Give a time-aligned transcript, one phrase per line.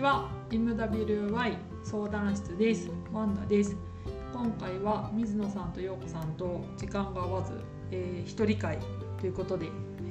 [0.00, 2.90] ちは MWY 相談室です。
[3.12, 3.76] ワンダです。
[4.32, 7.52] 今回は水野さんと陽子さんと時間が合わず、
[7.90, 8.78] えー、一人会
[9.20, 9.66] ということで、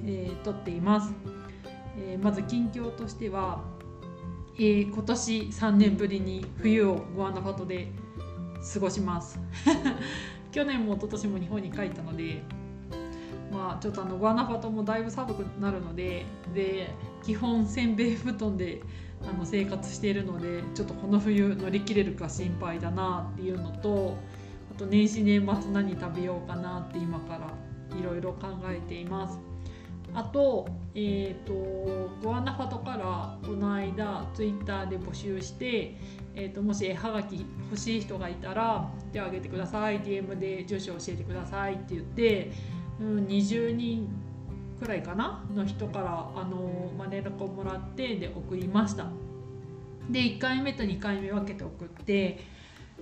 [0.06, 1.12] えー、撮っています、
[1.98, 3.64] えー、まず近況としては、
[4.60, 7.92] えー、今年3年ぶりに冬をグアナファトで
[8.72, 9.40] 過ごします。
[10.52, 12.44] 去年も一昨年も日本に帰ったので
[13.52, 16.90] まあちょっとあのグアナファトもだいぶ寒くなるのでで
[17.24, 18.82] 基本せんべい布団で
[19.28, 24.18] あの生活しているのでちょっとこの冬乗り切れるか心配だなっていうのと
[24.76, 29.40] あと年始年末何食べようかなって今からいろいろ考えています。
[30.14, 31.54] あと,、えーと、
[32.24, 35.96] ゴアナファトからこの間ツイッターで募集して、
[36.36, 42.52] えーと、もし絵はがき欲しい人がいたら手を挙げてください DM で住所教えてくださいって言って、
[43.00, 44.08] うん、20人
[44.80, 49.08] くらいかなの人からあの、連絡をもらってで送りました。
[50.10, 52.40] で1回目と2回目分けて送って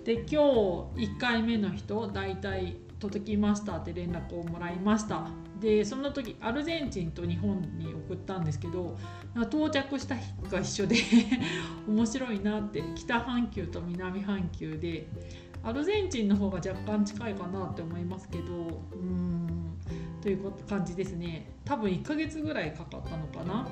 [0.03, 5.27] で今日1回目の人大体届きましたって連絡をもらいました。
[5.59, 8.95] でその時アルゼンチンと日本に送ったんですけど
[9.49, 10.97] 到着した日が一緒で
[11.87, 15.07] 面白いなって北半球と南半球で
[15.67, 18.53] アルゼンチンの方が若干近いかなって思いますけど。
[18.93, 19.77] うん。
[20.21, 21.51] という感じですね。
[21.65, 23.67] 多分1ヶ月ぐらいかかったのかな。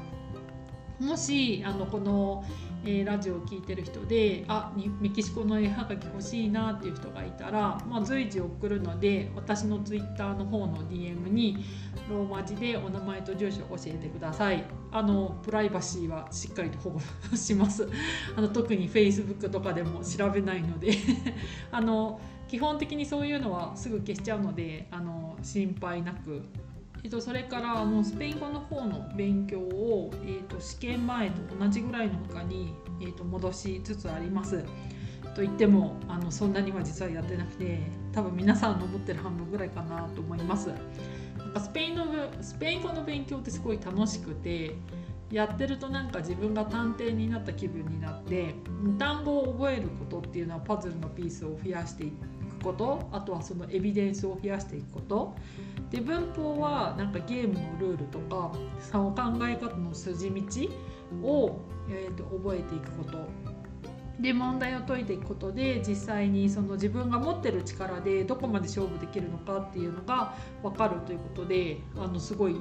[1.00, 2.44] もしあのこの、
[2.88, 11.66] えー、ラジオを聴いてる人であメキシコの絵はがき欲しいなっていう人がいたら、まあ、随時送るので私のツイッターの方の DM に
[12.10, 14.64] ローマ字でお名前と住所を教えてください。
[14.92, 17.00] あのプライバシーはしっかりと保護
[17.36, 17.90] します。
[18.38, 20.92] あの特に Facebook とかでも調べないので。
[21.72, 26.44] あの基本的にそういうのはすぐ消しちゃうのであの心配なく、
[27.06, 34.64] えっと、それからあのスペイン語の方の勉強を、えっと、試験前と同じぐらいの他に、えっと、戻しつつあります。
[35.36, 37.80] と言ってもあのそんなには実はやってなくて
[38.12, 40.70] 多分皆さんの思ってる半分ぐらいかなと思います。
[41.38, 42.08] なんかスペインの
[42.42, 44.74] スペイン語の勉強ってすごい楽しくて
[45.30, 48.56] やってるとなんか自分が探偵になった気分になって
[48.98, 52.36] 単語を覚えることっていうのはパズルのピースを増やしていって
[52.66, 55.36] ことあとはそのエビデンスを増やしていくこと
[55.92, 60.42] で文法はなんかゲームのルールとかその考え方の筋道
[61.24, 63.56] を、えーと、覚えていくこと。
[64.20, 72.56] で問題を解いていくことで実際にその自分が持ってる力でどこまで勝負できるのかっていうのが分かるということであのすごい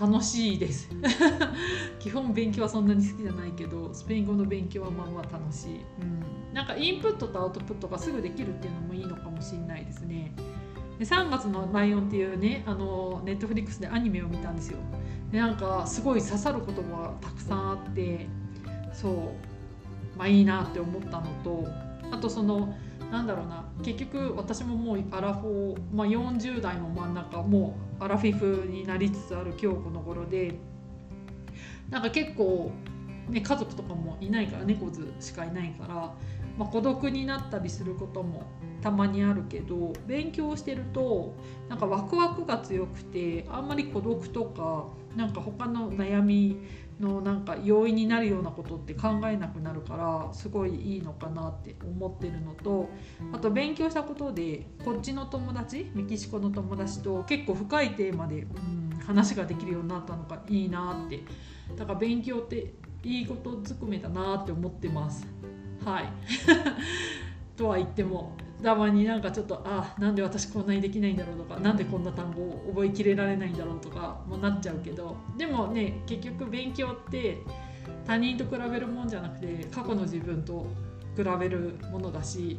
[0.00, 0.88] 楽しいです。
[2.00, 10.34] 基本勉強はそんなに好きじゃないけどスペイン語の勉強はまあまあ楽しい、うん、なんかインプットとアウトプットがすぐできるっていうのもいいのかもしれないですね。
[10.98, 14.78] で3月の「ライオン」っていうねあのネットフリックスでアニメを見たんですよ。
[15.30, 18.26] でなんかすごい刺さる言葉がたくさんあって
[18.92, 21.66] そうまあいいなって思ったのと
[22.10, 22.74] あとその
[23.10, 30.54] なんだろうな結局私ももうアラフォー、まあ、40代の真ん中もうアラフィフになりつつある今日この頃で
[31.90, 32.72] なんか結構、
[33.28, 36.14] ね、家族とかもいないから猫図しかいないから、
[36.58, 38.44] まあ、孤独になったりすることも
[38.82, 41.34] たまにあるけど勉強してると
[41.68, 44.86] なんかワクワクが強くてあんまり孤独とか
[45.16, 46.56] なんか他の悩み
[47.00, 52.88] のなんか容易になるようなことって考えなくなるからすごいいいのかなって思ってるのと
[53.32, 61.20] あと勉強したことでこっちの友達メキシコの友達と結構深いテーマで、うん、話ができるようになったのがいいなって
[61.76, 62.74] だから勉強って
[63.04, 65.26] いいことずくめだなって思ってます。
[65.84, 66.08] はい
[67.56, 77.38] とは言ってもたまになんかちょっとあなんで私こんなにできないんだろうとか何でこんな単語を覚えきれられないんだろうとかもなっちゃうけどでもね結局勉強って
[78.06, 80.66] 他人と比べるもんじゃなくて過去の自分と
[81.16, 82.56] 比べるものだし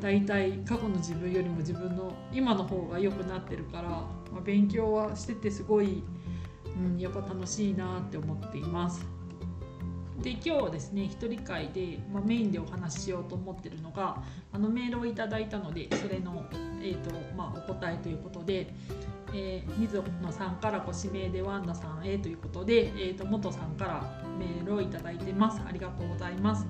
[0.00, 4.08] 大体過去の自分よりも自分の今の方が良くなってるから、ま
[4.38, 6.02] あ、勉強はしててすごい、
[6.76, 9.15] うん、やっぱ楽しいなって思っています。
[10.22, 14.22] で今日ですね一人会で、まあ、メインでお話ししようと思ってるのが
[14.52, 16.44] あのメールをいただいたのでそれの、
[16.80, 18.74] えーとまあ、お答えということで、
[19.34, 25.60] えー、水野さんからご指名でワンダさんへということで、えーと、元さんからメールをいただいてます。
[25.66, 26.66] ありがとうございます。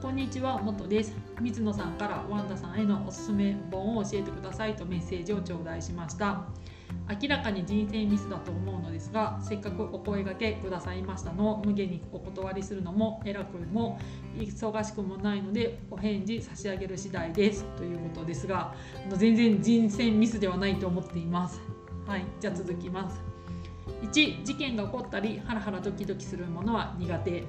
[0.00, 1.12] こんにちは元です。
[1.40, 6.44] 水野さんからワンダさんへのおすすめ本を教えてくださいとメッセージを頂戴しました。
[7.08, 13.98] 明らかに人生ミスだと思うのですがせっかくお声がけくださいましたのを無限にお断りするのも偉くも
[14.36, 17.64] 忙しくもないのでお返事差し上げる次第です。
[17.76, 18.74] ということですが
[19.16, 21.60] 全然人生ミスではないと思っています。
[22.06, 23.20] はいじゃあ続きます。
[24.02, 27.44] 1事件が起こったりハラハラドキドキするものは苦手。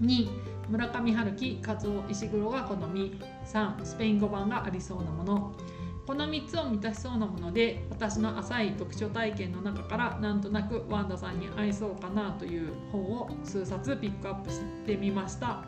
[0.00, 0.28] 2
[0.70, 3.20] 村上春樹和夫石黒が好み。
[3.46, 5.52] 3スペイン語版がありそうなもの。
[6.06, 15.64] この3つを満たしそうなもので私の浅い読書体験の中からなんとなくワンダさんに合いそうかなという本を数冊ピックアップしてみました。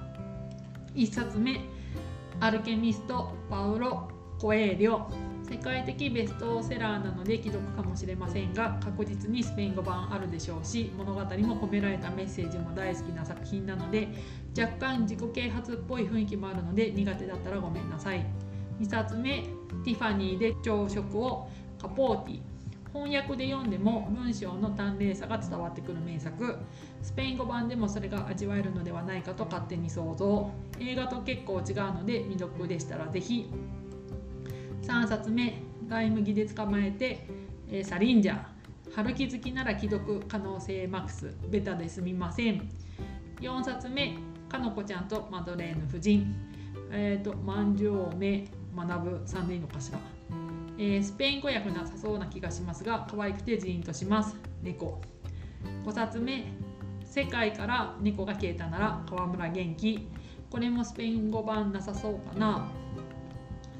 [0.94, 1.60] 1冊目
[2.40, 4.08] 「アルケミストパウロ・
[4.40, 5.06] コエーリョ」
[5.48, 14.08] 世界的ベストセラーなので既読かもしれませんが確実にスペイン語版あるでしょうし物語も込められたメッセージも大好きな作品なので
[14.58, 18.24] 若干自己啓発っぽい雰囲気もあるので苦手だったらごめんなさい。
[18.80, 19.42] 2冊目
[19.84, 21.48] ティファニーで朝食を
[21.80, 22.40] カポーティ。
[22.94, 26.56] 翻訳で読んでも文章の端麗さが伝わってくる名作。
[27.02, 30.50] スペイン語版でもそれが味わえるのではないかと勝手に想像。
[30.78, 33.50] 映画と結構違うので未読でしたら是非
[34.82, 37.26] 3冊目外麦で捕まえて、
[37.68, 38.54] えー、サリンジャー。
[38.94, 41.34] 春気づきなら既読可能性マックス。
[41.50, 42.70] ベタですみません。
[43.40, 44.16] 4冊目
[44.48, 46.32] かのこちゃんとマドレーヌ夫人。
[46.92, 48.46] えっ、ー、と万丈目。
[48.76, 49.98] 学ぶさんでいいのかしら、
[50.78, 54.36] えー、スペイン語訳なさそうな気がしますが可愛くてジーンとします。
[54.62, 55.00] 猫。
[55.84, 56.52] 5冊目。
[57.04, 60.08] 世界から猫が消えたなら川村元気。
[60.50, 62.68] これもスペイン語版なさそうかな。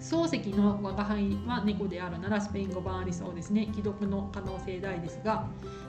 [0.00, 3.68] 漱石の我が輩は猫であるならスペイン語版ありそうですね。
[3.72, 5.48] 既読の可能性大ですが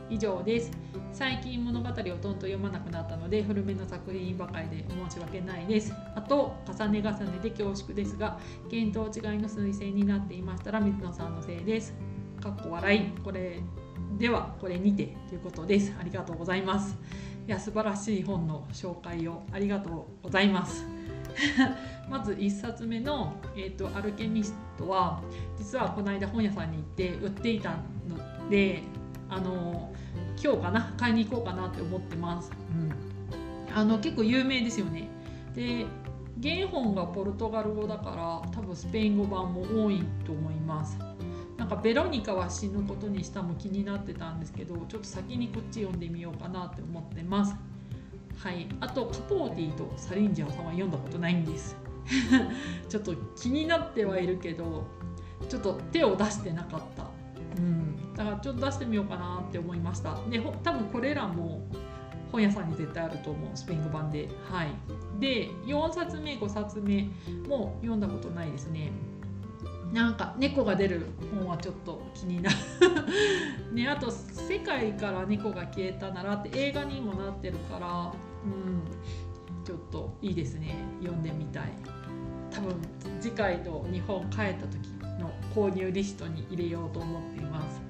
[0.10, 0.72] 以上です。
[1.12, 5.94] 最近物語をとんと読まなくなったので古めの作品ばかりで申し訳ないです。
[6.16, 8.38] あと重ね重ねで恐縮ですが
[8.70, 11.94] 見当違いの推薦になっていましたら水野さんのせいです。
[12.42, 13.22] かっこ笑い。
[13.22, 13.62] これ
[14.18, 15.94] ではこれにてということです。
[16.00, 16.98] ありがとうございます。
[17.48, 20.86] いや素晴らしい本の紹介をありがとうございます。
[22.10, 25.22] まず1冊目の、えーと「アルケミスト」は
[25.58, 27.72] 実はこの間本屋さんに行って売っていた
[28.08, 28.84] ので
[29.30, 29.92] あの
[30.42, 32.52] 今日かな買いに行こうかなって思ってます。
[32.72, 35.08] うん、あの結構有名ですよね。
[35.54, 35.86] で
[36.42, 40.98] 原本がポルトガル語だから多分スペイン語版も多いと思います。
[41.58, 47.56] なんかベロニカは死ぬことにしたも気になってたんですけどちょっと先にこっち読んでみようかなって思ってます。
[48.38, 51.76] はい、あとカポーティとサリンジャーさんは読んだことないんです
[52.90, 54.86] ちょっと気になってはいるけど
[55.50, 57.06] ちょっと手を出してなかった、
[57.58, 60.18] うん、だからちょっと出してみようかなって思いました。
[60.30, 61.68] で多分これらも
[62.32, 63.50] 本屋さんに絶対あると思う。
[63.56, 64.30] スペイン語版で。
[64.50, 64.68] はい。
[65.20, 67.10] で4冊目5冊目
[67.48, 68.92] も読んだことないですね。
[69.94, 71.06] なんか猫が出る
[71.38, 72.56] 本はちょっと気になる。
[73.74, 78.12] ねあと「世界から猫が消えたなら」って映画にもなってるから
[78.44, 78.84] うん。
[79.64, 80.76] ちょっといいですね。
[81.02, 81.74] 読んでみたい。
[82.52, 82.76] 多分
[83.20, 84.90] 次回と日本帰った時
[85.20, 87.82] の購入リストに入れようと思っています。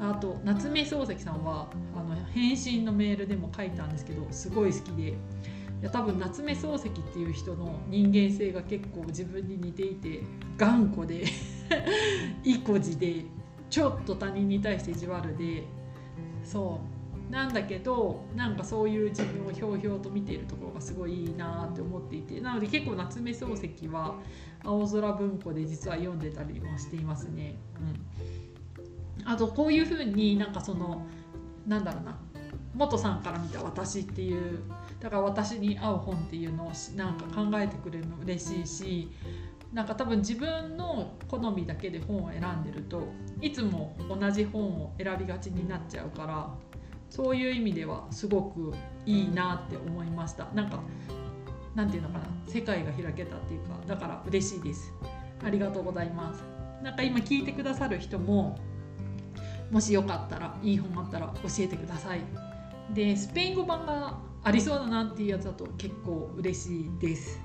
[0.00, 5.14] あと夏目漱石さんはあの返信のメールでも書いたんですけどすごい好きで。
[5.82, 10.22] いや多分夏目漱石っていう人の人間性が結構自分に似ていて
[10.56, 11.24] 頑固で
[12.42, 13.26] 意固地で
[13.68, 15.64] ちょっと他人に対して意地悪で
[16.42, 16.93] そう。
[17.30, 24.14] なんだけどなんかそういう自分をひょうひょうと見ているところがすごいいいなって思っていてなので結構夏目漱石は
[24.62, 27.54] 青空文庫で実は読んでたりもしていますね。
[29.18, 31.06] うん、あとこういうふうになんかその
[31.66, 32.18] なんだろうな
[32.74, 34.60] 元さんから見た私っていう
[35.00, 39.12] だから私に合う本っていうのをなんか考えてくれるの嬉しいし
[39.72, 43.08] なんか多分自分の好みだけで本を選んでると
[43.40, 46.48] いつも同じ本を選びがちになっちゃうから
[47.14, 48.74] そういう意味ではすごく
[49.06, 50.46] いいなって思いました。
[50.46, 50.80] なんか
[51.76, 52.24] なんていうのかな。
[52.48, 54.92] 世界が開けたっていうかだから嬉しいです。
[55.44, 56.42] ありがとうございます。
[56.82, 58.58] なんか今聞いてくださる人も
[59.70, 62.20] もしよかったらいい本あったら教えてください。
[62.92, 67.40] でスペイン語版がありそうだなっていうやつだと結構嬉しいです。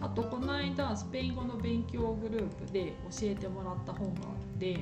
[0.00, 4.24] あとこの間スペイン語の勉強グループで教えてもらった本があ
[4.56, 4.80] って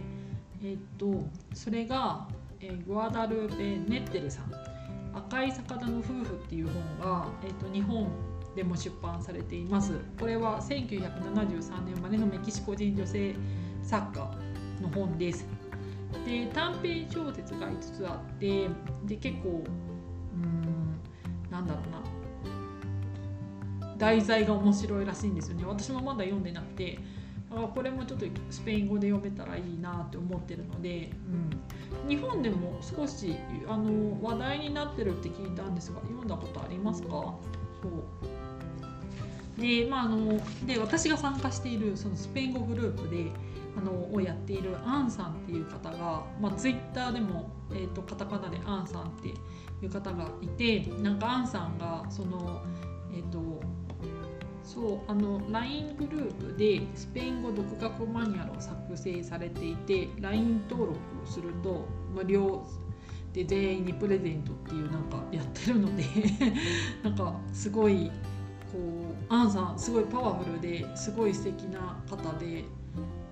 [0.62, 2.28] えっ、とそれが、
[2.60, 4.52] えー、グアダルーペ・ネッテルさん
[5.16, 8.08] 「赤い魚の夫婦」っていう本が、えーと、日本
[8.54, 9.92] でも出版されています。
[10.18, 13.34] これは1973年生まれのメキシコ人女性
[13.82, 14.30] 作家
[14.80, 15.46] の本です。
[16.26, 18.68] で短編小説が5つあって
[19.06, 19.64] で結構
[20.34, 22.00] うんなんだろうな。
[23.96, 25.64] 題材が面白いらしいんですよね。
[25.66, 26.98] 私もまだ読んでなくて
[27.50, 31.10] だからこれもちょっとスペイン語で読めたらいいなって思ってるので、
[32.04, 33.34] うん、日本でも少し
[33.68, 37.08] あの話題になってるって聞いたんですが読んだことありますか？
[37.08, 37.38] そ
[39.58, 39.60] う。
[39.60, 43.32] で,、まあ、あので私が参加しているそのスペイン語グループで
[43.76, 49.34] あのをやっているアンさんっていう方が、まあ、ツイッターでも、えーと、カタカナでアンさんってい
[49.86, 52.62] う方がいてなんかアンさんがその
[53.12, 53.59] えっ、ー、と
[54.72, 62.64] そうあの LINE グループでスペイン語独学マニュアルを作成されていて LINE 登録をすると無料
[63.32, 66.04] で全員にプレゼントっていうなんかやってるので
[67.02, 68.12] なんかすごい
[68.72, 68.78] こ
[69.28, 72.64] うアンさんすごいパワフルですごい素敵な方で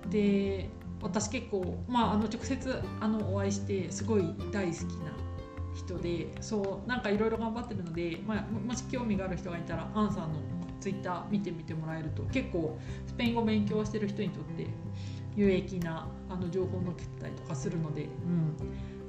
[0.09, 0.69] で
[1.01, 5.13] 私結構、まあ、あの直接あのお会いしてすごい大好きな
[5.73, 14.67] 人でそうなんかいろいろ頑張ってるので、まあ、もし興味がある人がいたらアンさんのツイッター見てみてもらえると結構スペイン語勉強してる人にとって
[15.35, 18.55] 有益なあの情報を載せたりとかするので、うん、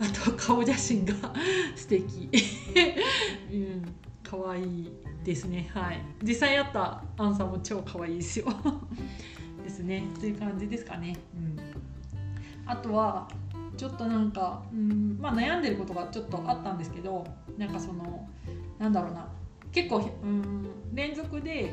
[0.00, 1.14] あと顔写真が
[1.74, 2.30] 素敵。
[3.52, 3.94] うん。
[4.22, 4.92] 可愛い
[5.24, 5.68] ですね。
[5.74, 6.00] はい。
[6.22, 8.46] 実際会ったアンさんも超可愛いですよ。
[9.64, 10.04] ですね。
[10.20, 11.16] という感じですかね。
[11.34, 11.56] うん。
[12.64, 13.28] あとは
[13.76, 15.18] ちょっとなんか、うん。
[15.20, 17.26] まあ、悩んでることがちょっとあったんですけど
[17.58, 18.28] なんかその
[18.78, 19.26] なんだろうな
[19.72, 21.72] 結構、うん、連続で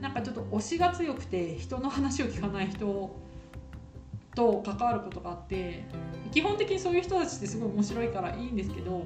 [0.00, 3.16] なんかちょっと推しが強くて人の話を聞かない人
[4.34, 5.84] と関わることがあって
[6.30, 9.04] 基本的にそういう人たちってすごい面白いからいいんですけど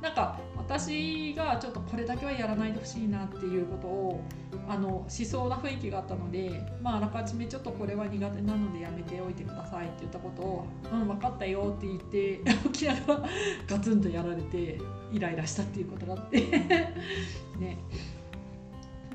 [0.00, 0.38] なんか
[0.70, 4.20] 私がちょっとこれだけはやらないでほしいなっていうことを
[4.68, 12.40] あのしそうな雰囲気があったので、まあ、あらかじめちょっとこれは苦手なのでやめておいてくださいって言ったことを「うん分かったよ」って言って
[12.72, 13.28] 起きながら
[13.66, 14.78] ガツンとやられて
[15.12, 16.38] イライラしたっていうことがあって。
[17.58, 17.76] ね。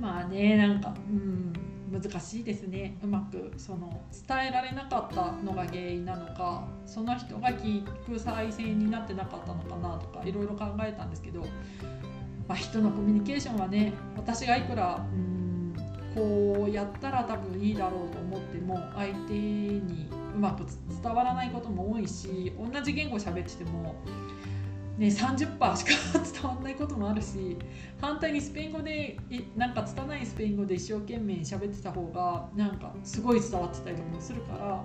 [0.01, 1.53] まあねなんかうん。
[1.99, 2.97] 難しいですね。
[3.03, 11.41] うまくその伝えられなかったのが原因なのかその人が聞く再生になってなかったのかなとかいろいろ考えたんですけど、
[12.47, 15.45] まあ、人のコミュニケーションはね私がいくらうん
[16.13, 20.65] こうやったら多分いいだろうと思っても相手にうまく
[21.03, 23.95] 伝わらないことも多いし同じ言語喋ってても
[24.97, 27.57] ね、30%しか伝わらないこともあるし
[27.99, 29.17] 反対にスペイン語で
[29.55, 34.83] なんか拙いスペイン語で一生懸命喋ってた方がなんかすごい伝わってたりとかもするから。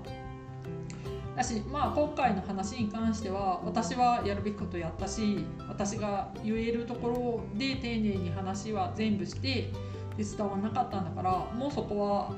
[1.37, 9.71] だし、まあ、今回の話に関しては私はやるべきことやったし私が言えるところで丁寧に話は全部して
[10.17, 12.35] で伝わらなかったんだからもうそこは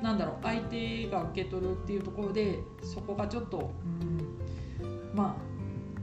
[0.00, 5.55] なんだろう相手が受け取るっていうところでそこがちょっと、うん、まあ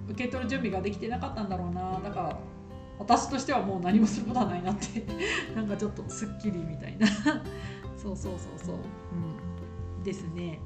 [0.10, 2.00] 受け取る準備ができてなかったんだろうな。
[2.04, 2.40] だから
[3.00, 5.06] 私としてはもう何もすることはないなって。
[5.56, 7.08] なんかちょっとすっきりみたいな。
[7.98, 8.76] そうそうそうそう、
[9.98, 10.60] うん、ですね。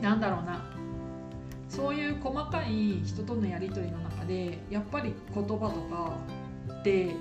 [0.00, 0.64] なんだろうな。
[1.68, 6.16] そういう細かい人とのやり取りの中でやっぱり言葉とか
[6.80, 7.14] って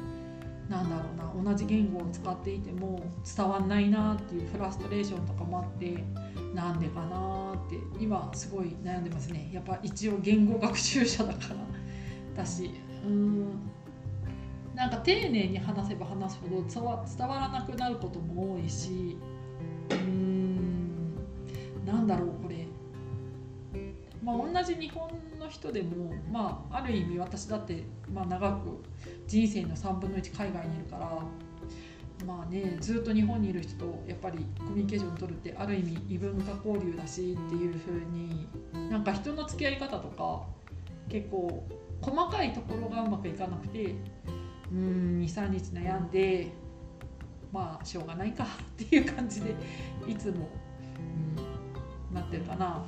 [0.68, 1.30] なんだろうな。
[1.44, 3.02] 同じ言語を使っていても
[3.36, 6.04] 伝わんないなっていうフラストレーションとかもあって
[6.54, 9.50] なんでかなって今すごい悩んでますね。
[9.54, 11.56] やっぱ一応言語学習者だから
[12.36, 12.72] だし。
[13.06, 13.50] うん。
[14.76, 19.18] なんか丁寧に話せば話すほど伝わ伝わらなくなることも多いし。
[19.92, 21.16] うん。
[21.86, 22.68] なんだろうこれ。
[24.24, 28.84] まあ同じ日本の人でもまあある意味私だって、まあ、長く
[29.28, 31.24] 人生の3分の1海外にいるから
[32.26, 38.48] まあねずっと日本にいる人とやっぱりコミュニケーションを取るってある意味異文化交流だしっていう風に
[38.90, 40.46] なんか人の付き合い方とか
[41.10, 41.66] 結構
[42.02, 43.96] 細かいところがうまくいかなくて
[44.72, 46.52] うん23日悩んで
[47.52, 49.56] まあしょうがないかっていう感じで
[50.08, 50.50] いつも、
[52.10, 52.84] うん、なってるかな。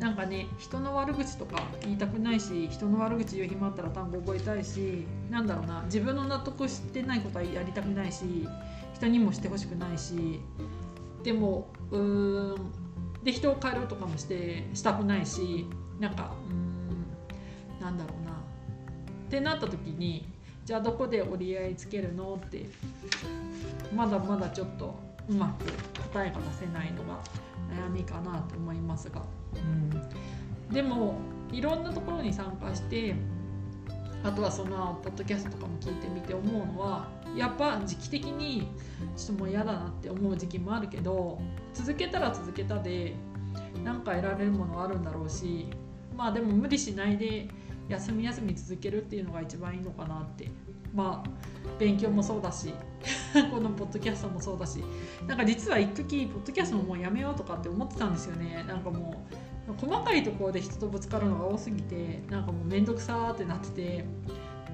[0.00, 8.48] なんかね人の悪口とか言いたくないし人の悪口言う暇あったら単語覚えたいしなんだろうな自分の納得してないことはやりたくないし
[8.94, 10.40] 人にもしてほしくないし
[11.22, 12.72] でもうーん
[13.22, 15.66] で人を変えるとかもしてしたくないし
[15.98, 18.30] なんかうんなんだろうな。
[18.32, 18.34] っ
[19.30, 20.26] てなった時に
[20.64, 22.40] じゃあどこで折り合いつけるの？
[22.42, 22.66] って
[23.94, 24.98] まだまだちょっと
[25.30, 25.64] うまく
[26.12, 27.20] 答えが出せないのが
[27.72, 29.22] 悩みかなと思いますが。
[29.54, 31.14] うん、でも
[31.52, 33.14] いろんなところに参加して
[34.22, 38.68] あとはそのポッドキャストとかも聞いてみて思うのはやっぱ時期的に
[39.16, 41.40] ちょっともう嫌だなって思う時期もあるけど
[41.74, 43.14] 続けたら続けたで
[43.82, 45.66] 何か得られるものはあるんだろうし
[46.16, 47.48] まあでも無理しないで
[47.88, 50.50] 休み休み続けるっていうのが一番いいのかなって。
[50.94, 51.30] まあ
[51.78, 52.74] 勉強もそうだし。
[53.50, 54.82] このポッドキャストもそうだし
[55.26, 59.24] なんか実は一時ポッドキャストももうやめようとかって思ってたんですよねなんかも
[59.68, 64.04] う細かいところで人とぶつかるのが多すぎてなんかもう面倒くさーってなってて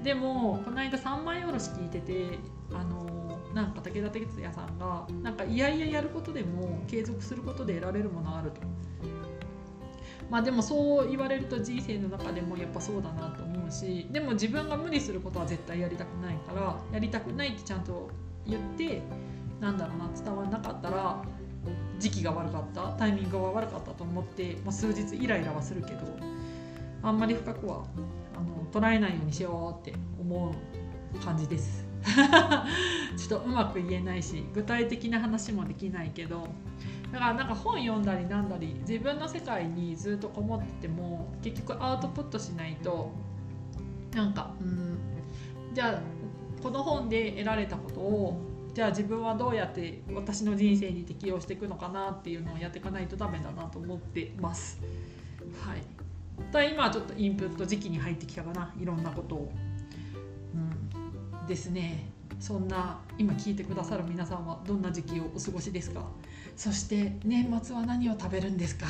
[0.03, 2.39] でもこの間3枚おろし聞いてて
[2.73, 8.61] あのなんか武田鉄矢さんがなんかいやいややることでも継続することで得られるものあると。
[10.29, 18.09] まあでもそう言われると人生の中でもやっぱそうだなと思うしでも自分が無理することは絶対やりたくないからやりたくないってちゃんと
[18.47, 19.01] 言って
[19.59, 21.21] なんだろうな伝わらなかったら
[21.99, 25.99] 時期が悪かったタイミングが悪かったと思って、まあ、数日イライラはするけど
[27.01, 27.85] あんまり深くは
[28.35, 30.51] あの捉えないようにしようって思
[31.15, 31.85] う感じです。
[33.17, 36.47] ちょっとうまく言えないし具体的な話もできないけど
[37.11, 43.11] だからなんか本読んだりなんだり自分の世界にずっとこもってても結局アウトプットしないと
[44.13, 44.99] なんかうん
[45.73, 46.01] じゃあ
[46.61, 48.41] この本で得られたことを
[48.73, 54.79] じゃあ自分はどうやって私の人生に適応していくのかなっていうのをやっていかないとダメだなと思ってます。
[55.65, 55.81] はい、
[56.51, 59.51] だ今ちょっとインプット時期に入ってきたかないろんなことを。
[60.53, 62.11] うん、ですね。
[62.39, 66.03] そんな今聞いてくださる皆さんはどんな時期をお過ごしですか？
[66.55, 68.85] そして年末は何を食べるんですか？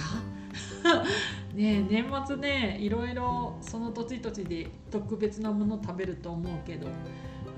[1.55, 6.87] ね年末ねいろいろその土地土地で特別なもの食べると思うけど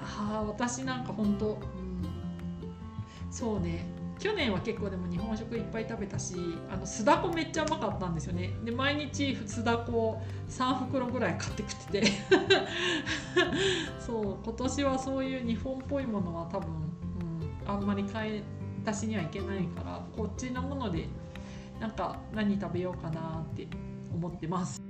[0.02, 1.62] あ私なんか本当うん。
[3.32, 3.86] そうね。
[4.20, 6.36] 去年は結構でも日本食いっぱい食べたし
[6.70, 8.52] あの酢だこめっちゃうまかったんですよね。
[8.66, 12.08] で毎日酢だこ3袋ぐらい買って食ってて。
[14.06, 16.70] そう今年はそういう日本っぽいものは多分、
[17.66, 18.44] うん、あんまり買い
[18.86, 21.08] 出しにはいけないからこっちのもので
[21.80, 23.68] なんか何食べようかなって
[24.14, 24.82] 思ってます。